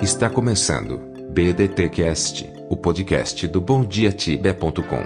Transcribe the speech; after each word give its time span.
Está 0.00 0.30
começando 0.30 0.98
BDTcast, 1.30 2.48
o 2.68 2.76
podcast 2.76 3.48
do 3.48 3.60
BomDiaTibia.com. 3.60 5.04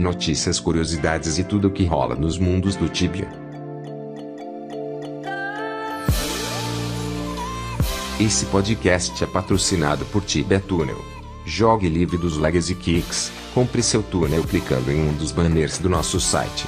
Notícias, 0.00 0.58
curiosidades 0.58 1.38
e 1.38 1.44
tudo 1.44 1.68
o 1.68 1.70
que 1.70 1.84
rola 1.84 2.16
nos 2.16 2.38
mundos 2.38 2.74
do 2.74 2.88
Tibia. 2.88 3.28
Esse 8.18 8.44
podcast 8.46 9.22
é 9.22 9.28
patrocinado 9.28 10.04
por 10.06 10.24
Tibia 10.24 10.58
Tunnel. 10.58 11.00
Jogue 11.46 11.88
livre 11.88 12.18
dos 12.18 12.36
Legacy 12.36 12.74
Kicks. 12.74 13.30
Compre 13.54 13.80
seu 13.80 14.02
túnel 14.02 14.42
clicando 14.42 14.90
em 14.90 15.08
um 15.08 15.12
dos 15.12 15.30
banners 15.30 15.78
do 15.78 15.88
nosso 15.88 16.18
site. 16.18 16.66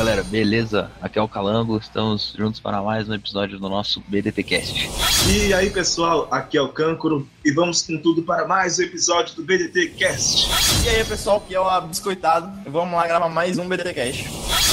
Galera, 0.00 0.22
beleza? 0.22 0.90
Aqui 1.02 1.18
é 1.18 1.22
o 1.22 1.28
Calango, 1.28 1.76
estamos 1.76 2.32
juntos 2.34 2.58
para 2.58 2.80
mais 2.80 3.06
um 3.06 3.12
episódio 3.12 3.58
do 3.58 3.68
nosso 3.68 4.02
BDTcast. 4.08 4.88
E 5.28 5.52
aí 5.52 5.68
pessoal, 5.68 6.26
aqui 6.30 6.56
é 6.56 6.62
o 6.62 6.68
Câncoro 6.68 7.28
e 7.44 7.52
vamos 7.52 7.82
com 7.82 7.98
tudo 7.98 8.22
para 8.22 8.48
mais 8.48 8.78
um 8.78 8.82
episódio 8.82 9.36
do 9.36 9.42
BDT 9.42 9.88
Cast. 9.98 10.48
E 10.86 10.88
aí, 10.88 11.04
pessoal, 11.04 11.36
aqui 11.36 11.54
é 11.54 11.60
o 11.60 11.80
Biscoitado. 11.82 12.50
Vamos 12.70 12.94
lá 12.94 13.06
gravar 13.06 13.28
mais 13.28 13.58
um 13.58 13.68
BDT 13.68 13.92
Cash. 13.92 14.24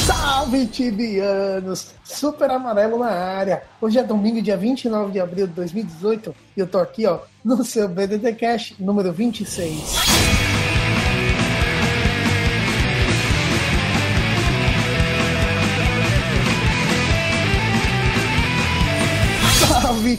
Salve, 0.06 0.66
tibianos! 0.66 1.90
Super 2.06 2.50
amarelo 2.50 2.98
na 2.98 3.10
área. 3.10 3.64
Hoje 3.82 4.00
é 4.00 4.04
domingo, 4.04 4.42
dia 4.42 4.56
29 4.56 5.12
de 5.12 5.20
abril 5.20 5.46
de 5.46 5.52
2018 5.52 6.34
e 6.56 6.62
eu 6.62 6.68
tô 6.68 6.80
aqui, 6.80 7.06
ó, 7.06 7.20
no 7.44 7.66
seu 7.66 7.90
BDT 7.90 8.32
Cash 8.36 8.76
número 8.80 9.12
26. 9.12 10.37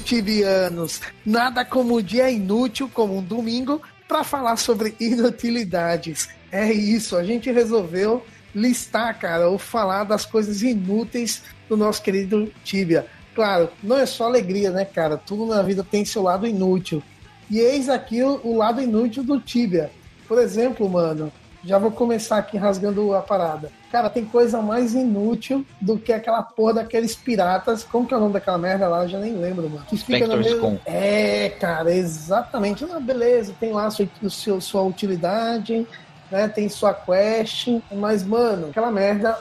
Tibianos! 0.04 1.00
Nada 1.24 1.64
como 1.64 1.98
um 1.98 2.02
dia 2.02 2.28
inútil, 2.30 2.90
como 2.92 3.16
um 3.16 3.22
domingo, 3.22 3.80
para 4.08 4.24
falar 4.24 4.56
sobre 4.56 4.94
inutilidades. 4.98 6.28
É 6.50 6.72
isso, 6.72 7.16
a 7.16 7.22
gente 7.22 7.50
resolveu 7.52 8.24
listar, 8.54 9.18
cara, 9.18 9.48
ou 9.48 9.56
falar 9.56 10.04
das 10.04 10.26
coisas 10.26 10.62
inúteis 10.62 11.42
do 11.68 11.76
nosso 11.76 12.02
querido 12.02 12.52
Tibia. 12.64 13.06
Claro, 13.34 13.70
não 13.82 13.96
é 13.96 14.04
só 14.04 14.24
alegria, 14.24 14.70
né, 14.70 14.84
cara? 14.84 15.16
Tudo 15.16 15.46
na 15.46 15.62
vida 15.62 15.86
tem 15.88 16.04
seu 16.04 16.22
lado 16.22 16.46
inútil. 16.46 17.02
E 17.48 17.60
eis 17.60 17.88
aqui 17.88 18.22
o, 18.22 18.40
o 18.42 18.56
lado 18.56 18.80
inútil 18.80 19.22
do 19.22 19.40
Tibia. 19.40 19.92
Por 20.26 20.38
exemplo, 20.38 20.88
mano, 20.88 21.32
já 21.68 21.78
vou 21.78 21.90
começar 21.90 22.38
aqui 22.38 22.56
rasgando 22.56 23.14
a 23.14 23.20
parada. 23.20 23.70
Cara, 23.92 24.08
tem 24.08 24.24
coisa 24.24 24.62
mais 24.62 24.94
inútil 24.94 25.66
do 25.78 25.98
que 25.98 26.14
aquela 26.14 26.42
porra 26.42 26.74
daqueles 26.74 27.14
piratas. 27.14 27.84
Como 27.84 28.08
que 28.08 28.14
é 28.14 28.16
o 28.16 28.20
nome 28.20 28.32
daquela 28.32 28.56
merda 28.56 28.88
lá? 28.88 29.02
Eu 29.02 29.08
já 29.08 29.18
nem 29.18 29.34
lembro, 29.34 29.68
mano. 29.68 29.84
Que 29.86 29.98
fica 29.98 30.34
meio. 30.34 30.60
Con. 30.60 30.78
É, 30.86 31.50
cara, 31.60 31.92
exatamente. 31.92 32.86
Ah, 32.90 32.98
beleza, 32.98 33.54
tem 33.60 33.70
lá 33.70 33.90
sua, 33.90 34.08
seu, 34.30 34.62
sua 34.62 34.82
utilidade, 34.82 35.86
né? 36.30 36.48
Tem 36.48 36.70
sua 36.70 36.94
quest. 36.94 37.68
Mas, 37.92 38.24
mano, 38.24 38.68
aquela 38.70 38.90
merda. 38.90 39.38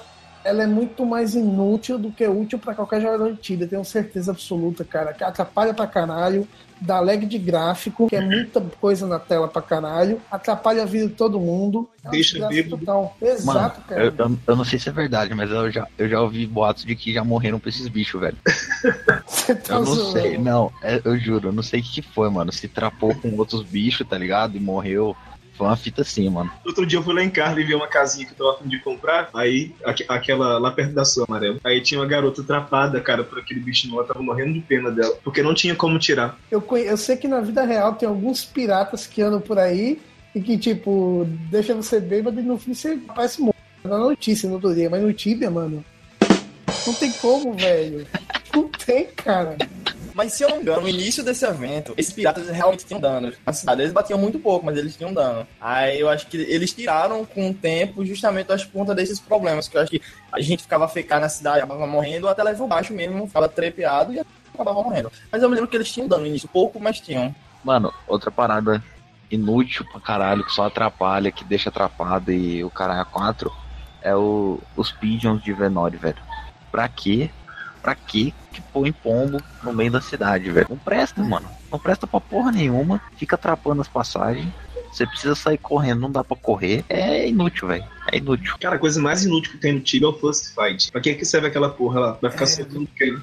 Ela 0.48 0.64
é 0.64 0.67
muito 0.67 1.06
mais 1.06 1.36
inútil 1.36 2.00
do 2.00 2.09
que 2.09 2.26
útil 2.26 2.58
pra 2.58 2.73
qualquer 2.73 3.02
jogador 3.02 3.34
de 3.34 3.38
Tibia, 3.38 3.67
tenho 3.67 3.84
certeza 3.84 4.31
absoluta, 4.31 4.86
cara. 4.86 5.12
Que 5.14 5.22
atrapalha 5.22 5.73
pra 5.73 5.86
caralho, 5.86 6.48
dá 6.80 7.02
lag 7.02 7.26
de 7.26 7.38
gráfico, 7.38 8.08
que 8.08 8.16
é 8.16 8.22
muita 8.22 8.62
coisa 8.80 9.06
na 9.06 9.20
tela 9.20 9.50
pra 9.50 9.62
caralho, 9.62 10.22
atrapalha 10.31 10.84
a 10.84 10.86
vida 10.86 11.08
de 11.08 11.14
todo 11.16 11.38
mundo. 11.38 11.90
É 12.06 12.09
Deixa 12.12 12.48
bêbado. 12.48 12.78
total. 12.78 13.18
Mano, 13.22 13.34
Exato, 13.34 13.81
cara. 13.81 14.02
eu, 14.06 14.13
eu- 14.18 14.38
eu 14.47 14.56
não 14.56 14.63
sei 14.63 14.80
se 14.80 14.88
é 14.88 14.91
verdade, 14.94 15.34
mas 15.36 15.52
eu 15.52 15.69
já, 15.69 15.86
eu 15.97 16.07
já 16.07 16.22
ouvi 16.22 16.46
boatos 16.47 16.86
de 16.86 16.96
que 16.96 17.12
já 17.13 17.25
morreram 17.25 17.59
pra 17.59 17.68
esses 17.69 17.90
bichos, 17.90 18.22
velho. 18.22 18.38
Você 19.28 19.53
tá 19.53 19.74
Eu 19.75 19.80
não 19.81 19.86
zoando. 19.96 20.12
sei, 20.13 20.38
não, 20.38 20.72
é- 20.81 21.02
eu 21.03 21.18
juro, 21.19 21.50
eu 21.50 21.53
não 21.53 21.62
sei 21.63 21.81
o 21.81 21.84
que 21.84 22.02
que 22.02 22.02
foi, 22.02 22.30
mano. 22.30 22.53
Se 22.53 22.69
trapou 22.69 23.13
com 23.16 23.36
outros 23.38 23.63
bichos, 23.63 24.07
tá 24.07 24.18
ligado? 24.18 24.56
E 24.56 24.59
morreu. 24.62 25.13
Foi 25.57 25.68
uma 25.68 25.75
fita 25.75 26.01
assim, 26.03 26.29
mano. 26.29 26.51
Outro 26.66 26.85
dia 26.85 27.00
eu 27.00 27.03
fui 27.03 27.13
lá 27.13 27.23
em 27.23 27.29
Carla 27.29 27.59
e 27.59 27.63
vi 27.63 27.73
uma 27.73 27.88
casinha 27.88 28.25
que 28.25 28.34
eu 28.34 28.38
tava 28.38 28.51
a 28.51 28.63
fim 28.63 28.69
de 28.69 28.79
comprar, 28.79 29.29
aí, 29.34 29.73
aque- 29.84 30.06
aquela 30.07 30.59
lá 30.59 30.69
perto 30.72 30.94
da 30.94 31.03
sua 31.03 31.25
amarela. 31.28 31.59
Aí 31.63 31.81
tinha 31.81 32.00
uma 32.00 32.06
garota 32.06 32.41
atrapada, 32.41 33.01
cara, 33.01 33.23
por 33.23 33.40
aquele 33.40 33.59
bichinho 33.59 33.95
lá, 33.95 34.03
tava 34.03 34.22
morrendo 34.22 34.53
de 34.53 34.62
pena 34.62 34.91
dela, 34.91 35.16
porque 35.23 35.41
não 35.41 35.53
tinha 35.53 35.75
como 35.75 35.97
tirar. 35.97 36.38
Eu, 36.51 36.63
eu 36.78 36.97
sei 36.97 37.18
que 37.18 37.28
na 37.28 37.41
vida 37.41 37.63
real 37.66 37.94
tem 37.95 38.07
alguns 38.07 38.45
piratas 38.45 39.07
que 39.07 39.22
andam 39.22 39.41
por 39.41 39.57
aí 39.57 40.00
e 40.35 40.41
que, 40.41 40.57
tipo, 40.57 41.25
deixa 41.50 41.74
você 41.74 42.00
bêbado 42.00 42.39
e 42.39 42.44
no 42.44 42.57
fim 42.59 42.74
você 42.75 42.97
parece 43.16 43.41
morto. 43.41 43.57
Na 43.84 43.97
notícia 43.97 44.47
no 44.50 44.56
outro 44.56 44.75
dia, 44.75 44.89
mas 44.89 45.01
no 45.01 45.13
Tibia, 45.13 45.50
mano. 45.50 45.84
Não 46.85 46.94
tem 46.94 47.12
como, 47.13 47.53
velho. 47.53 48.06
Não 48.53 48.68
tem, 48.69 49.06
cara. 49.07 49.57
Mas 50.17 50.33
se 50.33 50.44
eu 50.44 50.50
não 50.50 50.55
me 50.55 50.63
engano, 50.63 50.81
no 50.81 50.89
início 50.89 51.23
desse 51.23 51.45
evento, 51.45 51.94
esses 51.95 52.11
piratas 52.11 52.50
realmente 52.50 52.83
tinham 52.83 53.00
dano. 53.00 53.31
Na 53.45 53.53
cidade, 53.53 53.83
eles 53.83 53.94
batiam 53.94 54.17
muito 54.17 54.39
pouco, 54.39 54.66
mas 54.66 54.75
eles 54.75 54.97
tinham 54.97 55.13
dano. 55.13 55.45
Aí 55.61 56.00
eu 56.00 56.09
acho 56.09 56.25
que 56.25 56.38
eles 56.38 56.73
tiraram 56.73 57.23
com 57.23 57.51
o 57.51 57.53
tempo, 57.53 58.03
justamente 58.03 58.47
por 58.47 58.79
conta 58.79 58.95
desses 58.95 59.19
problemas. 59.19 59.67
Que 59.67 59.77
eu 59.77 59.81
acho 59.81 59.91
que 59.91 60.01
a 60.31 60.41
gente 60.41 60.63
ficava 60.63 60.88
fecar 60.88 61.22
na 61.22 61.29
cidade, 61.29 61.59
acabava 61.59 61.85
morrendo, 61.85 62.27
até 62.27 62.41
level 62.41 62.67
baixo 62.67 62.94
mesmo, 62.94 63.27
ficava 63.27 63.47
trepeado 63.47 64.11
e 64.11 64.19
acabava 64.51 64.81
morrendo. 64.81 65.11
Mas 65.31 65.44
eu 65.44 65.50
me 65.50 65.53
lembro 65.53 65.69
que 65.69 65.77
eles 65.77 65.91
tinham 65.91 66.07
dano 66.07 66.23
no 66.23 66.27
início, 66.27 66.50
pouco, 66.50 66.79
mas 66.79 67.00
tinham. 67.00 67.35
Mano, 67.63 67.94
outra 68.07 68.31
parada 68.31 68.83
inútil 69.29 69.85
pra 69.85 70.01
caralho, 70.01 70.44
que 70.44 70.51
só 70.51 70.66
atrapalha, 70.66 71.31
que 71.31 71.44
deixa 71.44 71.69
atrapado 71.69 72.31
e 72.31 72.63
o 72.63 72.72
caralho 72.72 73.01
a 73.01 73.06
quatro, 73.06 73.53
é 74.01 74.16
o, 74.16 74.59
os 74.75 74.91
pigeons 74.91 75.44
de 75.44 75.53
Venore, 75.53 75.95
velho. 75.95 76.17
Pra 76.72 76.88
quê? 76.88 77.29
Pra 77.81 77.95
quê 77.95 78.33
que 78.51 78.61
põe 78.61 78.91
pombo 78.91 79.41
no 79.63 79.73
meio 79.73 79.91
da 79.91 80.01
cidade, 80.01 80.49
velho? 80.49 80.67
Não 80.69 80.77
presta, 80.77 81.21
mano. 81.23 81.47
Não 81.71 81.79
presta 81.79 82.05
pra 82.07 82.19
porra 82.19 82.51
nenhuma. 82.51 83.01
Fica 83.17 83.35
atrapando 83.35 83.81
as 83.81 83.88
passagens. 83.88 84.47
Você 84.91 85.05
precisa 85.05 85.35
sair 85.35 85.57
correndo, 85.57 86.01
não 86.01 86.11
dá 86.11 86.23
pra 86.23 86.35
correr. 86.35 86.83
É 86.89 87.27
inútil, 87.27 87.67
velho. 87.67 87.83
É 88.11 88.17
inútil. 88.17 88.55
Cara, 88.59 88.75
a 88.77 88.79
coisa 88.79 88.99
mais 89.01 89.23
inútil 89.23 89.51
que 89.51 89.57
tem 89.57 89.73
no 89.73 89.79
Tibia 89.79 90.07
é 90.07 90.09
o 90.09 90.13
First 90.13 90.55
Fight. 90.55 90.91
Pra 90.91 90.99
que 91.01 91.13
que 91.13 91.25
serve 91.25 91.47
aquela 91.47 91.69
porra 91.69 91.99
lá? 91.99 92.17
Vai 92.21 92.31
ficar 92.31 92.43
É. 92.45 92.47
soltando 92.47 92.88
quem? 92.97 93.15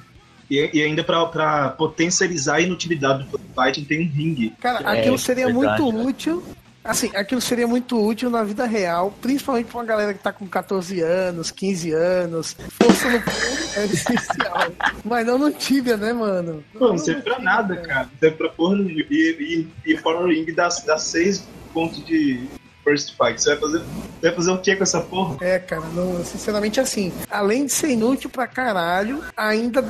E, 0.49 0.69
e 0.73 0.81
ainda 0.83 1.03
pra, 1.03 1.25
pra 1.25 1.69
potencializar 1.69 2.55
a 2.57 2.61
inutilidade 2.61 3.23
do 3.23 3.29
First 3.29 3.45
Fight, 3.55 3.85
tem 3.85 4.07
um 4.07 4.11
ringue. 4.11 4.51
Cara, 4.61 4.95
É, 4.95 4.99
aquilo 4.99 5.17
seria 5.17 5.47
verdade, 5.47 5.81
muito 5.81 6.07
útil. 6.07 6.43
Assim, 6.85 7.09
aquilo 7.15 7.41
seria 7.41 7.67
muito 7.67 7.99
útil 7.99 8.29
na 8.29 8.43
vida 8.43 8.63
real, 8.65 9.11
principalmente 9.19 9.65
pra 9.65 9.79
uma 9.79 9.85
galera 9.85 10.13
que 10.13 10.19
tá 10.21 10.31
com 10.31 10.47
14 10.47 11.01
anos, 11.01 11.49
15 11.49 11.91
anos. 11.91 12.55
Força 12.79 13.09
no 13.09 13.17
é 13.17 13.85
essencial. 13.85 14.71
Mas 15.03 15.25
não 15.25 15.39
no 15.39 15.51
Tibia, 15.51 15.97
né, 15.97 16.13
mano? 16.13 16.63
Não, 16.75 16.89
não 16.89 16.97
serve 16.99 17.23
pra 17.23 17.39
nada, 17.39 17.75
cara. 17.77 18.03
Não 18.03 18.19
serve 18.19 18.37
pra 18.37 18.49
porra 18.49 18.75
nenhuma. 18.75 19.05
E, 19.09 19.67
e, 19.85 19.91
e 19.91 19.97
Power 19.97 20.27
Ring 20.27 20.45
dá, 20.53 20.69
dá 20.85 20.97
seis 20.99 21.47
pontos 21.73 22.05
de 22.05 22.47
First 22.83 23.15
Fight. 23.17 23.41
Você 23.41 23.49
vai 23.49 23.59
fazer, 23.59 23.79
você 23.79 24.27
vai 24.27 24.35
fazer 24.35 24.51
o 24.51 24.57
que 24.59 24.75
com 24.75 24.83
essa 24.83 25.01
porra? 25.01 25.37
É, 25.41 25.57
cara, 25.57 25.87
não, 25.87 26.23
sinceramente 26.23 26.79
assim, 26.79 27.11
além 27.31 27.65
de 27.65 27.71
ser 27.71 27.89
inútil 27.89 28.29
pra 28.29 28.45
caralho, 28.45 29.23
ainda 29.35 29.83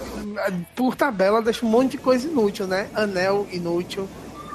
por 0.73 0.95
tabela 0.95 1.41
deixa 1.41 1.65
um 1.65 1.69
monte 1.69 1.91
de 1.91 1.97
coisa 1.97 2.25
inútil, 2.25 2.65
né? 2.65 2.87
Anel 2.95 3.45
inútil. 3.51 4.07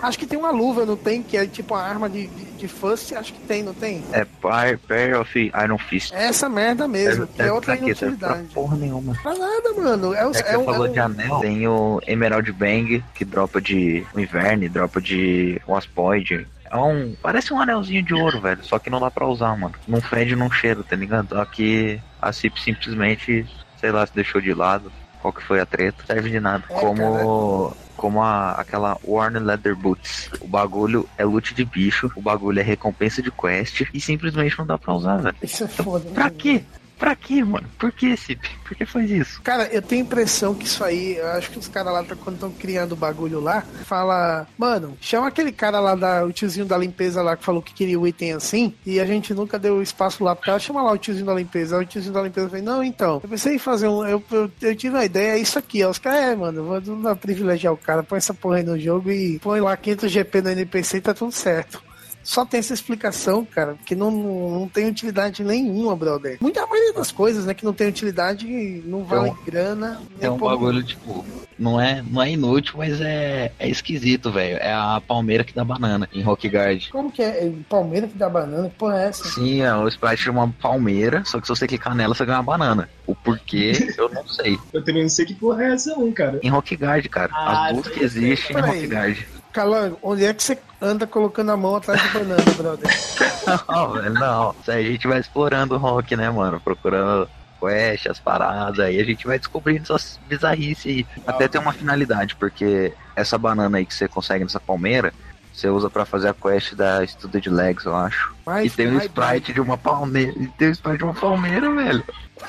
Acho 0.03 0.19
que 0.19 0.27
tem 0.27 0.38
uma 0.38 0.50
luva, 0.50 0.84
não 0.87 0.97
tem? 0.97 1.22
Que 1.22 1.37
é 1.37 1.47
tipo 1.47 1.75
a 1.75 1.83
arma 1.83 2.09
de, 2.09 2.27
de, 2.27 2.44
de 2.53 2.69
First, 2.69 3.12
acho 3.12 3.33
que 3.33 3.41
tem, 3.41 3.62
não 3.62 3.75
tem? 3.75 4.03
É 4.12 4.25
Pair, 4.25 4.78
pair 4.78 5.16
of 5.16 5.38
Iron 5.38 5.78
Fist. 5.78 6.12
É 6.15 6.27
essa 6.27 6.49
merda 6.49 6.87
mesmo, 6.88 7.27
que 7.27 7.43
é 7.43 7.53
outra 7.53 7.77
pra? 7.77 7.84
Serve 7.87 7.94
pra 7.94 8.06
inutilidade. 8.09 8.55
porra 8.55 8.77
nenhuma. 8.77 9.15
Pra 9.22 9.34
nada, 9.34 9.72
mano. 9.77 10.15
É, 10.15 10.27
o- 10.27 10.31
É 10.34 10.39
é 10.41 10.43
você 10.44 10.56
um- 10.56 10.65
falou 10.65 10.87
é 10.87 10.91
um- 10.91 10.93
de 10.93 10.99
anel. 11.00 11.39
Tem 11.41 11.69
o 11.69 12.00
Emerald 12.06 12.50
Bang, 12.53 13.05
que 13.15 13.25
dropa 13.25 13.60
de 13.60 14.07
Inverno, 14.16 14.69
dropa 14.69 15.01
de 15.01 15.60
Waspoid. 15.69 16.47
É 16.71 16.77
um. 16.77 17.15
Parece 17.21 17.53
um 17.53 17.60
anelzinho 17.60 18.03
de 18.03 18.15
ouro, 18.15 18.41
velho. 18.41 18.65
Só 18.65 18.78
que 18.78 18.89
não 18.91 19.01
dá 19.01 19.10
pra 19.10 19.27
usar, 19.27 19.57
mano. 19.57 19.75
Não 19.89 20.01
fede, 20.01 20.36
não 20.36 20.51
cheira, 20.51 20.83
tá 20.89 20.95
ligado? 20.95 21.34
Só 21.34 21.45
que 21.45 22.01
a 22.22 22.33
CIP 22.33 22.60
simplesmente, 22.63 23.45
sei 23.80 23.91
lá, 23.91 24.07
se 24.07 24.15
deixou 24.15 24.41
de 24.41 24.54
lado. 24.54 24.92
Qual 25.21 25.33
que 25.33 25.42
foi 25.42 25.60
a 25.60 25.66
treta? 25.66 26.03
Serve 26.07 26.30
de 26.30 26.39
nada. 26.41 26.63
É, 26.71 26.75
como. 26.75 27.77
Como 28.01 28.23
a, 28.23 28.53
aquela 28.53 28.97
Worn 29.05 29.39
Leather 29.41 29.77
Boots. 29.77 30.31
O 30.41 30.49
bagulho 30.49 31.07
é 31.19 31.25
loot 31.27 31.53
de 31.53 31.67
bicho, 31.67 32.11
o 32.17 32.23
bagulho 32.23 32.59
é 32.59 32.63
recompensa 32.63 33.21
de 33.21 33.31
quest 33.31 33.83
e 33.93 34.01
simplesmente 34.01 34.59
não 34.59 34.65
dá 34.65 34.79
pra 34.79 34.95
usar, 34.95 35.19
velho. 35.19 35.37
Isso 35.43 35.65
é 35.65 35.69
foda. 35.69 36.07
né? 36.07 36.15
Pra 36.15 36.31
quê? 36.31 36.63
Pra 37.01 37.17
quê, 37.17 37.43
mano? 37.43 37.67
Por 37.79 37.91
que, 37.91 38.15
Cip? 38.15 38.47
Por 38.69 38.77
que 38.77 38.85
faz 38.85 39.11
isso? 39.11 39.41
Cara, 39.41 39.65
eu 39.73 39.81
tenho 39.81 40.03
impressão 40.03 40.55
que 40.55 40.67
isso 40.67 40.85
aí, 40.85 41.17
eu 41.17 41.27
acho 41.29 41.51
que 41.51 41.59
os 41.59 41.67
caras 41.67 41.93
lá, 41.95 42.05
tá- 42.05 42.15
quando 42.15 42.35
estão 42.35 42.51
criando 42.53 42.93
o 42.93 42.97
bagulho 42.97 43.41
lá, 43.41 43.65
fala, 43.87 44.47
mano, 44.59 44.97
chama 45.01 45.27
aquele 45.29 45.51
cara 45.51 45.81
lá, 45.81 45.95
da, 45.95 46.27
o 46.27 46.33
tiozinho 46.33 46.67
da 46.67 46.77
limpeza 46.77 47.23
lá, 47.23 47.39
que 47.39 47.43
falou 47.45 47.63
que 47.63 47.73
queria 47.73 47.99
o 47.99 48.07
item 48.07 48.35
assim, 48.35 48.75
e 48.85 49.01
a 49.01 49.07
gente 49.07 49.33
nunca 49.33 49.59
deu 49.59 49.81
espaço 49.83 50.23
lá 50.23 50.37
pro 50.37 50.45
cara, 50.45 50.59
chama 50.59 50.83
lá 50.83 50.93
o 50.93 50.99
tiozinho 50.99 51.25
da 51.25 51.33
limpeza. 51.35 51.79
Aí 51.79 51.85
o 51.85 51.87
tiozinho 51.87 52.13
da 52.13 52.23
limpeza 52.23 52.51
falou, 52.51 52.65
não, 52.65 52.85
então, 52.85 53.19
eu 53.23 53.29
pensei 53.31 53.55
em 53.55 53.59
fazer 53.59 53.89
um, 53.89 54.07
eu, 54.07 54.23
eu, 54.31 54.51
eu 54.61 54.77
tive 54.77 54.95
uma 54.95 55.05
ideia, 55.05 55.33
é 55.33 55.39
isso 55.39 55.59
aqui, 55.59 55.83
ó. 55.83 55.89
Os 55.89 55.99
caras, 55.99 56.21
é, 56.21 56.37
mano, 56.37 56.63
vou 56.83 57.17
privilegiar 57.17 57.73
o 57.73 57.79
cara, 57.79 58.03
põe 58.03 58.19
essa 58.19 58.35
porra 58.35 58.57
aí 58.59 58.63
no 58.63 58.79
jogo 58.79 59.11
e 59.11 59.39
põe 59.39 59.59
lá 59.59 59.75
500 59.75 60.13
GP 60.13 60.43
no 60.43 60.51
NPC 60.51 60.99
e 60.99 61.01
tá 61.01 61.15
tudo 61.15 61.33
certo. 61.33 61.83
Só 62.22 62.45
tem 62.45 62.61
essa 62.61 62.75
explicação, 62.75 63.45
cara, 63.45 63.77
que 63.84 63.95
não, 63.95 64.11
não, 64.11 64.61
não 64.61 64.69
tem 64.69 64.89
utilidade 64.89 65.43
nenhuma, 65.43 65.97
brother. 65.97 66.39
Muita 66.41 66.67
maioria 66.67 66.93
das 66.93 67.11
coisas, 67.11 67.47
né, 67.47 67.55
que 67.55 67.65
não 67.65 67.72
tem 67.72 67.89
utilidade, 67.89 68.47
não 68.84 69.05
vale 69.05 69.33
grana. 69.45 70.01
É 70.21 70.31
um 70.31 70.39
porra 70.39 70.57
bagulho, 70.57 70.83
tipo, 70.83 71.25
não 71.59 71.81
é, 71.81 72.03
não 72.09 72.22
é 72.22 72.31
inútil, 72.31 72.75
mas 72.78 73.01
é, 73.01 73.53
é 73.59 73.69
esquisito, 73.69 74.31
velho. 74.31 74.57
É 74.59 74.72
a 74.72 75.01
palmeira 75.07 75.45
que 75.45 75.55
dá 75.55 75.65
banana 75.65 76.09
em 76.13 76.22
Rockguard. 76.22 76.89
Como 76.91 77.11
que 77.13 77.22
é? 77.22 77.53
Palmeiras 77.69 78.11
que 78.11 78.19
dá 78.19 78.28
banana? 78.28 78.69
Que 78.69 78.77
porra 78.77 79.03
é 79.03 79.09
essa? 79.09 79.25
Sim, 79.28 79.61
é 79.61 79.75
o 79.75 79.87
sprite 79.89 80.25
de 80.25 80.31
uma 80.31 80.49
palmeira, 80.49 81.23
só 81.25 81.41
que 81.41 81.47
se 81.47 81.55
você 81.55 81.66
clicar 81.66 81.95
nela, 81.95 82.15
você 82.15 82.25
ganha 82.25 82.39
uma 82.39 82.45
banana. 82.45 82.89
O 83.07 83.15
porquê, 83.15 83.73
eu 83.99 84.09
não 84.09 84.27
sei. 84.27 84.59
Eu 84.73 84.83
também 84.84 85.03
não 85.03 85.11
sei 85.11 85.27
que 85.27 85.34
porra 85.34 85.65
é 85.65 85.73
essa, 85.75 85.95
não, 85.95 86.11
cara. 86.13 86.41
Em 86.43 86.49
Rockguard, 86.49 87.07
cara. 87.09 87.31
Ah, 87.34 87.66
As 87.66 87.73
duas 87.75 87.89
que 87.89 88.05
existem 88.05 88.57
em 88.57 88.61
Peraí. 88.61 88.81
Rockguard. 88.81 89.40
Calango, 89.53 89.99
onde 90.03 90.25
é 90.25 90.33
que 90.33 90.43
você 90.43 90.59
anda 90.81 91.07
colocando 91.07 91.51
a 91.51 91.57
mão 91.57 91.77
atrás 91.77 92.01
de 92.03 92.09
banana, 92.09 92.43
brother? 92.57 92.91
Não, 93.69 93.93
velho, 93.93 94.15
não. 94.15 94.55
Isso 94.61 94.71
aí 94.71 94.87
a 94.87 94.91
gente 94.93 95.09
vai 95.09 95.19
explorando 95.19 95.75
o 95.75 95.79
rock, 95.79 96.15
né, 96.15 96.31
mano? 96.31 96.61
Procurando 96.61 97.29
quest, 97.61 98.07
as 98.07 98.19
paradas, 98.19 98.79
aí 98.79 99.01
a 99.01 99.05
gente 99.05 99.27
vai 99.27 99.39
descobrindo 99.39 99.83
essas 99.83 100.19
bizarrices 100.29 100.87
aí. 100.87 101.07
Até 101.27 101.49
tem 101.49 101.61
uma 101.61 101.73
finalidade, 101.73 102.37
porque 102.37 102.93
essa 103.17 103.37
banana 103.37 103.79
aí 103.79 103.87
que 103.87 103.95
você 103.95 104.07
consegue 104.09 104.45
nessa 104.45 104.61
palmeira, 104.61 105.13
você 105.53 105.69
usa 105.69 105.91
pra 105.91 106.05
fazer 106.05 106.29
a 106.29 106.35
quest 106.35 106.75
da 106.75 107.05
Studded 107.07 107.51
Legs, 107.51 107.85
eu 107.85 107.95
acho. 107.95 108.35
Vai, 108.45 108.67
E 108.67 108.71
tem 108.71 108.89
um 108.89 108.97
vai, 108.97 109.07
sprite 109.07 109.53
de 109.53 109.61
uma 109.61 109.77
palmeira. 109.77 110.33
E 110.39 110.47
tem 110.49 110.69
um 110.69 110.73
sprite 110.73 110.99
de 110.99 111.05
uma 111.05 111.15
palmeira, 111.15 111.71
velho. 111.75 112.05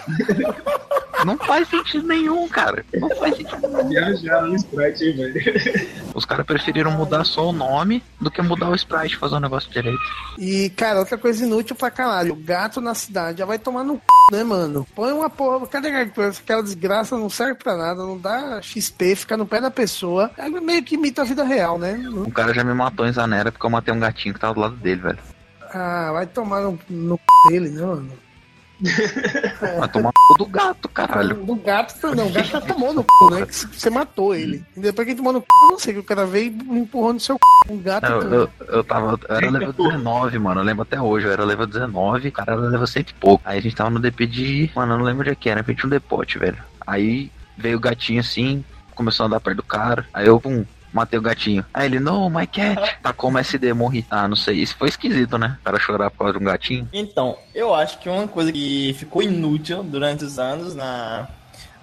Não 1.26 1.38
faz 1.38 1.68
sentido 1.68 2.08
nenhum, 2.08 2.48
cara. 2.48 2.86
Não 2.94 3.10
faz 3.16 3.36
sentido 3.38 3.68
nenhum. 3.68 3.90
Viajar 3.90 4.42
no 4.44 4.56
Sprite 4.56 5.04
aí, 5.04 5.12
velho. 5.12 5.92
Os 6.14 6.26
caras 6.26 6.46
preferiram 6.46 6.92
mudar 6.92 7.24
só 7.26 7.50
o 7.50 7.54
nome 7.54 8.04
do 8.20 8.30
que 8.32 8.42
mudar 8.42 8.70
o 8.70 8.76
sprite, 8.76 9.18
fazer 9.18 9.36
o 9.36 9.40
negócio 9.40 9.72
direito. 9.72 10.00
E, 10.38 10.70
cara, 10.72 11.00
outra 11.00 11.18
coisa 11.18 11.46
inútil 11.46 11.76
pra 11.76 11.90
caralho. 11.92 12.34
O 12.34 12.36
gato 12.36 12.82
na 12.82 12.94
cidade 12.94 13.40
já 13.40 13.46
vai 13.46 13.58
tomar 13.60 13.84
no 13.84 13.96
c, 13.96 14.02
né, 14.36 14.44
mano? 14.44 14.86
Põe 14.96 15.12
uma 15.14 15.30
porra. 15.30 15.66
Cadê 15.68 15.90
aquela 15.90 16.64
desgraça? 16.64 17.18
Não 17.18 17.30
serve 17.30 17.56
pra 17.56 17.78
nada, 17.78 18.02
não 18.04 18.18
dá 18.18 18.62
XP, 18.62 19.16
fica 19.16 19.38
no 19.38 19.46
pé 19.46 19.62
da 19.62 19.72
pessoa. 19.72 20.32
É 20.38 20.50
meio 20.50 20.84
que 20.84 20.96
imita 20.96 21.22
a 21.22 21.26
vida 21.26 21.44
real, 21.44 21.78
né? 21.80 21.94
Não- 21.98 22.24
Um 22.24 22.30
cara 22.32 22.54
já 22.54 22.64
me 22.64 22.74
matou 22.74 23.06
em 23.08 23.12
Zanera 23.14 23.52
porque 23.52 23.66
eu 23.66 23.70
matei 23.70 23.94
um 23.94 24.00
gatinho 24.00 24.34
que 24.34 24.40
tava 24.40 24.54
do 24.54 24.60
lado 24.60 24.76
dele, 24.76 25.02
velho. 25.02 25.20
Ah, 25.74 26.12
vai 26.12 26.26
tomar 26.28 26.62
no, 26.62 26.78
no 26.90 27.16
c 27.16 27.50
dele, 27.50 27.70
né, 27.70 27.82
mano? 27.86 28.12
Vai 29.80 29.90
tomar 29.90 30.10
c 30.10 30.38
do 30.38 30.46
gato, 30.46 30.90
caralho. 30.90 31.36
Do 31.36 31.56
gato, 31.56 32.16
não, 32.16 32.28
o 32.28 32.32
gato 32.32 32.48
já 32.48 32.62
tomou 32.62 32.94
no 32.94 33.02
c, 33.02 33.36
né? 33.36 33.46
Que 33.46 33.54
você 33.54 33.90
matou 33.90 34.34
ele. 34.36 34.64
E 34.76 34.80
depois 34.80 35.06
que 35.06 35.12
ele 35.12 35.18
tomou 35.18 35.34
no 35.34 35.40
c, 35.40 35.46
eu 35.64 35.68
não 35.70 35.80
sei, 35.80 35.94
que 35.94 36.00
o 36.00 36.04
cara 36.04 36.26
veio 36.26 36.52
e 36.52 36.80
empurrou 36.80 37.14
no 37.14 37.20
seu 37.20 37.36
c. 37.36 37.74
Um 37.74 37.78
gato. 37.80 38.08
Eu, 38.08 38.32
eu, 38.32 38.50
eu 38.68 38.84
tava. 38.84 39.20
Eu 39.30 39.36
era 39.36 39.50
level 39.50 39.74
19, 39.74 40.40
mano. 40.40 40.62
Eu 40.62 40.66
lembro 40.66 40.82
até 40.82 41.00
hoje. 41.00 41.28
Eu 41.28 41.32
era 41.32 41.44
level 41.44 41.68
19, 41.68 42.28
o 42.28 42.32
cara 42.32 42.54
era 42.54 42.62
level 42.62 42.88
100 42.88 43.02
e 43.02 43.14
pouco. 43.14 43.44
Aí 43.46 43.60
a 43.60 43.62
gente 43.62 43.76
tava 43.76 43.90
no 43.90 44.00
DP 44.00 44.26
de. 44.26 44.72
Mano, 44.76 44.94
eu 44.94 44.98
não 44.98 45.06
lembro 45.06 45.22
onde 45.22 45.32
é 45.32 45.36
que 45.36 45.50
era. 45.50 45.62
A 45.62 45.64
gente 45.64 45.78
tinha 45.78 45.88
um 45.88 45.92
depote, 45.92 46.40
velho. 46.40 46.58
Aí 46.86 47.32
veio 47.58 47.78
o 47.78 47.82
gatinho 47.82 48.20
assim, 48.20 48.66
começou 48.96 49.24
a 49.24 49.28
andar 49.28 49.40
perto 49.40 49.58
do 49.58 49.64
cara. 49.64 50.06
Aí 50.14 50.28
eu, 50.28 50.40
pum, 50.40 50.66
matei 50.94 51.18
o 51.18 51.22
gatinho. 51.22 51.66
Aí 51.74 51.86
ele, 51.86 52.00
não, 52.00 52.30
my 52.30 52.48
cat. 52.48 52.98
Tacou 53.02 53.30
uma 53.30 53.40
SD, 53.40 53.74
morri. 53.74 54.06
Ah, 54.10 54.28
não 54.28 54.36
sei. 54.36 54.58
Isso 54.58 54.76
foi 54.78 54.90
esquisito, 54.90 55.38
né? 55.38 55.58
O 55.62 55.64
cara 55.64 55.80
chorar 55.80 56.10
por 56.10 56.20
causa 56.20 56.34
de 56.34 56.40
um 56.40 56.48
gatinho. 56.48 56.88
Então, 56.94 57.38
eu 57.54 57.74
acho 57.74 58.00
que 58.00 58.10
uma 58.10 58.28
coisa 58.28 58.52
que 58.52 58.96
ficou 58.98 59.22
inútil 59.22 59.84
durante 59.84 60.24
os 60.24 60.38
anos 60.38 60.76
na, 60.76 61.28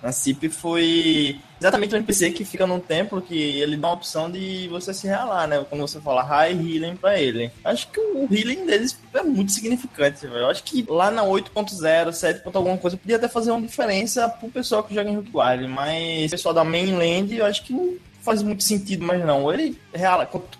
na 0.02 0.12
CIP 0.12 0.48
foi 0.48 1.40
exatamente 1.60 1.94
o 1.94 1.96
NPC 1.96 2.30
que 2.30 2.44
fica 2.44 2.66
num 2.66 2.78
templo 2.78 3.20
que 3.20 3.36
ele 3.36 3.76
dá 3.76 3.88
a 3.88 3.92
opção 3.92 4.30
de 4.30 4.68
você 4.68 4.94
se 4.94 5.06
realar, 5.06 5.48
né? 5.48 5.64
Quando 5.68 5.80
você 5.80 6.00
fala 6.00 6.22
high 6.22 6.52
healing 6.52 6.96
pra 6.96 7.18
ele. 7.18 7.50
Acho 7.64 7.88
que 7.88 8.00
o 8.00 8.28
healing 8.30 8.64
deles 8.64 8.98
é 9.12 9.22
muito 9.22 9.52
significante, 9.52 10.26
velho. 10.26 10.38
Eu 10.38 10.50
acho 10.50 10.62
que 10.62 10.84
lá 10.88 11.10
na 11.10 11.22
8.0, 11.22 12.12
7. 12.12 12.42
alguma 12.44 12.78
coisa, 12.78 12.96
podia 12.96 13.16
até 13.16 13.28
fazer 13.28 13.50
uma 13.50 13.66
diferença 13.66 14.28
pro 14.28 14.48
pessoal 14.48 14.84
que 14.84 14.94
joga 14.94 15.10
em 15.10 15.16
Rookwild, 15.16 15.66
mas 15.68 16.26
o 16.26 16.30
pessoal 16.30 16.54
da 16.54 16.64
mainland, 16.64 17.34
eu 17.34 17.44
acho 17.44 17.64
que 17.64 18.00
faz 18.28 18.42
muito 18.42 18.62
sentido, 18.62 19.04
mas 19.04 19.24
não. 19.24 19.50
Ele 19.52 19.78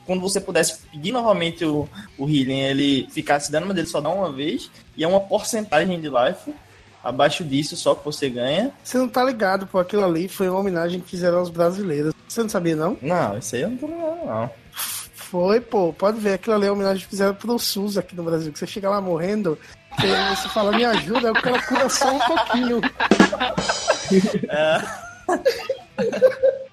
quando 0.06 0.20
você 0.20 0.40
pudesse 0.40 0.78
pedir 0.90 1.12
novamente 1.12 1.64
o, 1.64 1.86
o 2.16 2.28
healing, 2.28 2.60
ele 2.60 3.08
ficasse 3.10 3.52
dando, 3.52 3.66
mas 3.66 3.76
ele 3.76 3.86
só 3.86 4.00
dá 4.00 4.08
uma 4.08 4.32
vez, 4.32 4.70
e 4.96 5.04
é 5.04 5.08
uma 5.08 5.20
porcentagem 5.20 6.00
de 6.00 6.08
life. 6.08 6.54
Abaixo 7.04 7.44
disso, 7.44 7.76
só 7.76 7.94
que 7.94 8.04
você 8.04 8.28
ganha. 8.28 8.72
Você 8.82 8.98
não 8.98 9.08
tá 9.08 9.22
ligado, 9.22 9.66
pô, 9.66 9.78
aquilo 9.78 10.04
ali 10.04 10.26
foi 10.28 10.48
uma 10.48 10.58
homenagem 10.58 11.00
que 11.00 11.08
fizeram 11.08 11.38
aos 11.38 11.48
brasileiros. 11.48 12.12
Você 12.26 12.42
não 12.42 12.48
sabia, 12.48 12.74
não? 12.74 12.98
Não, 13.00 13.38
isso 13.38 13.54
aí 13.54 13.62
eu 13.62 13.70
não 13.70 13.76
tô 13.76 13.86
ligado, 13.86 14.26
não. 14.26 14.50
Foi, 15.14 15.60
pô, 15.60 15.92
pode 15.92 16.18
ver, 16.18 16.34
aquilo 16.34 16.56
ali 16.56 16.66
é 16.66 16.70
uma 16.70 16.74
homenagem 16.74 17.04
que 17.04 17.10
fizeram 17.10 17.34
pro 17.34 17.58
SUS 17.58 17.96
aqui 17.96 18.16
no 18.16 18.24
Brasil, 18.24 18.52
que 18.52 18.58
você 18.58 18.66
chega 18.66 18.90
lá 18.90 19.00
morrendo, 19.00 19.56
você, 19.96 20.08
você 20.34 20.48
fala, 20.48 20.72
me 20.72 20.84
ajuda, 20.84 21.28
aí 21.28 21.30
o 21.30 21.42
cara 21.42 21.62
cura 21.62 21.88
só 21.88 22.14
um 22.14 22.18
pouquinho. 22.18 22.80
É, 24.48 24.80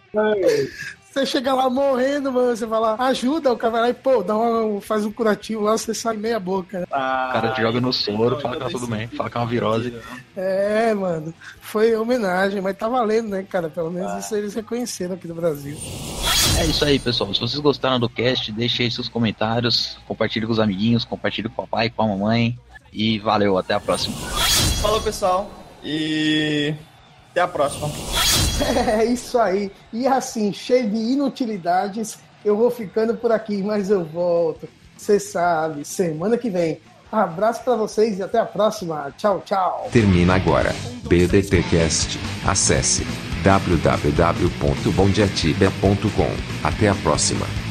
Você 1.16 1.26
chega 1.26 1.54
lá 1.54 1.70
morrendo, 1.70 2.30
mano, 2.30 2.58
você 2.58 2.68
fala, 2.68 2.98
ajuda, 3.08 3.54
o 3.54 3.58
cara 3.58 3.72
vai 3.72 3.82
lá 3.84 3.90
e, 3.90 3.94
pô, 3.94 4.22
dá 4.22 4.36
uma, 4.36 4.82
faz 4.82 5.06
um 5.06 5.12
curativo 5.14 5.62
lá, 5.62 5.78
você 5.78 5.94
sai 5.94 6.18
meia 6.18 6.38
boca. 6.38 6.86
tá. 6.90 7.28
O 7.30 7.34
cara 7.34 7.54
te 7.54 7.62
joga 7.62 7.80
no 7.80 7.94
soro, 7.94 8.42
fala 8.42 8.58
que 8.58 8.64
tá 8.64 8.70
tudo 8.70 8.86
bem. 8.86 9.08
Fala 9.08 9.30
que 9.30 9.38
é 9.38 9.40
uma 9.40 9.48
virose. 9.48 9.94
É, 10.36 10.94
mano, 10.94 11.34
foi 11.62 11.96
homenagem, 11.96 12.60
mas 12.60 12.76
tá 12.76 12.90
valendo, 12.90 13.30
né, 13.30 13.44
cara? 13.50 13.70
Pelo 13.70 13.90
menos 13.90 14.26
isso 14.26 14.36
eles 14.36 14.54
reconheceram 14.54 15.16
aqui 15.16 15.26
no 15.26 15.36
Brasil. 15.36 15.78
É 16.60 16.66
isso 16.66 16.84
aí, 16.84 17.00
pessoal. 17.00 17.34
Se 17.34 17.40
vocês 17.40 17.62
gostaram 17.62 17.98
do 17.98 18.10
cast, 18.10 18.52
deixe 18.52 18.84
aí 18.84 18.92
seus 18.92 19.08
comentários, 19.08 19.98
compartilhe 20.06 20.46
com 20.46 20.52
os 20.52 20.60
amiguinhos, 20.60 21.06
compartilhe 21.06 21.48
com 21.48 21.62
o 21.62 21.66
papai, 21.66 21.90
com 21.90 22.04
a 22.04 22.08
mamãe. 22.08 22.60
E 22.92 23.20
valeu, 23.20 23.58
até 23.58 23.74
a 23.74 23.80
próxima. 23.80 24.18
Falou, 24.82 25.00
pessoal. 25.02 25.50
E 25.82 26.74
até 27.32 27.40
a 27.40 27.48
próxima. 27.48 27.90
É 29.00 29.06
isso 29.06 29.38
aí. 29.38 29.72
E 29.92 30.08
assim, 30.08 30.54
cheio 30.54 30.90
de 30.90 30.98
inutilidades, 30.98 32.18
eu 32.44 32.56
vou 32.56 32.72
ficando 32.72 33.16
por 33.16 33.32
aqui, 33.32 33.62
mas 33.62 33.90
eu 33.90 34.06
volto. 34.06 34.68
Você 34.98 35.20
sabe, 35.20 35.84
semana 35.86 36.38
que 36.38 36.50
vem. 36.50 36.80
Abraço 37.12 37.62
pra 37.64 37.76
vocês 37.76 38.18
e 38.20 38.24
até 38.24 38.40
a 38.40 38.46
próxima. 38.46 39.14
Tchau, 39.18 39.44
tchau. 39.46 39.90
Termina 39.92 40.36
agora. 40.36 40.74
BDTcast. 41.04 42.18
Acesse 42.46 43.06
www.bondiatibia.com. 43.44 46.32
Até 46.64 46.88
a 46.90 46.96
próxima. 46.96 47.65